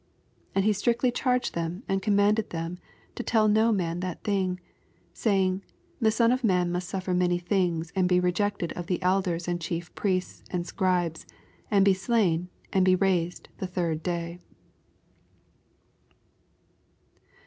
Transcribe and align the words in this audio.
21 0.53 0.53
And 0.55 0.65
he 0.65 0.73
straitly 0.73 1.11
charged 1.11 1.53
them, 1.53 1.83
and 1.87 2.01
commanded 2.01 2.49
ik^ 2.49 2.79
to 3.13 3.21
till 3.21 3.47
no 3.47 3.71
man 3.71 3.99
that 3.99 4.23
thin^; 4.23 4.55
22 4.57 4.61
Saying, 5.13 5.61
The 5.99 6.09
Son 6.09 6.31
of 6.31 6.43
man 6.43 6.71
must 6.71 6.89
saffer 6.91 7.13
many 7.15 7.37
things, 7.37 7.93
and 7.95 8.09
be 8.09 8.19
rejected 8.19 8.73
of 8.73 8.87
the 8.87 8.99
elders 9.03 9.47
and 9.47 9.61
Chief 9.61 9.93
Priests 9.93 10.43
and 10.49 10.65
Scribes, 10.65 11.27
and 11.69 11.85
be 11.85 11.93
slain, 11.93 12.49
and 12.73 12.83
be 12.83 12.97
nused 12.97 13.45
the 13.59 13.67
third 13.67 14.01
day. 14.01 14.39